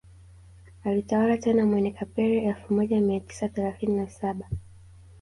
Alitawala 0.85 1.37
tena 1.37 1.65
Mwene 1.65 1.91
Kapere 1.91 2.41
elfu 2.43 2.73
moja 2.73 3.01
mia 3.01 3.19
tisa 3.19 3.49
thelathini 3.49 3.95
na 3.95 4.09
saba 4.09 4.47